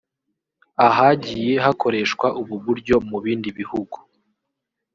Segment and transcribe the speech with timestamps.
[0.87, 3.97] Ahagiye hakoreshwa ubu buryo mu bindi bihugu